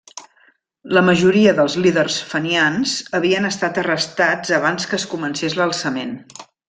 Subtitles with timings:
[0.97, 6.19] La majoria dels líders fenians havien estat arrestats abans que es comencés l'alçament.